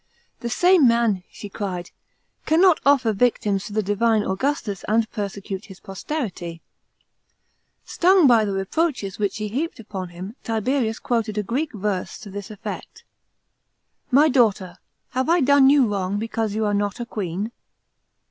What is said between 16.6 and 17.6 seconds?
are not a queen?"